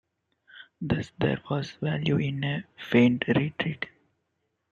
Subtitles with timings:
[0.81, 3.85] Thus there was value in a "feigned" retreat.